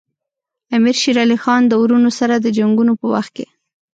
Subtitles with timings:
[0.75, 3.45] امیر شېر علي خان د وروڼو سره د جنګونو په وخت کې.